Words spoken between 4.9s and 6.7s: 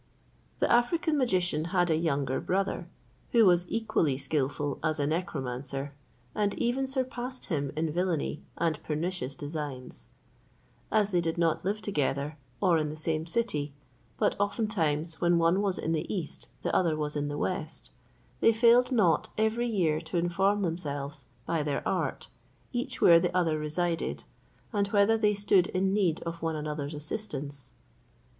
a necromancer, and